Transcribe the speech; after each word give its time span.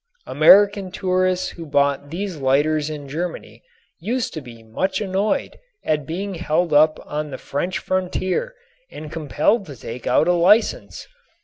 American 0.25 0.89
tourists 0.89 1.49
who 1.49 1.63
bought 1.63 2.09
these 2.09 2.35
lighters 2.37 2.89
in 2.89 3.07
Germany 3.07 3.61
used 3.99 4.33
to 4.33 4.41
be 4.41 4.63
much 4.63 4.99
annoyed 4.99 5.59
at 5.83 6.07
being 6.07 6.33
held 6.33 6.73
up 6.73 6.99
on 7.05 7.29
the 7.29 7.37
French 7.37 7.77
frontier 7.77 8.55
and 8.89 9.11
compelled 9.11 9.67
to 9.67 9.75
take 9.75 10.07
out 10.07 10.27
a 10.27 10.33
license. 10.33 11.05